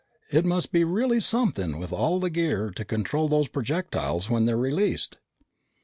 "It 0.31 0.45
must 0.45 0.71
be 0.71 0.83
really 0.83 1.19
something 1.19 1.77
with 1.77 1.93
all 1.93 2.19
the 2.19 2.31
gear 2.31 2.71
to 2.71 2.83
control 2.83 3.27
those 3.27 3.47
projectiles 3.47 4.31
when 4.31 4.45
they're 4.45 4.57
released." 4.57 5.17